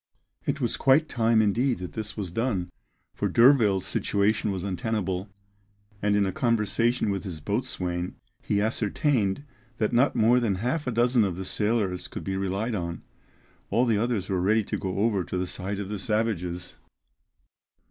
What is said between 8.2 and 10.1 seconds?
he ascertained that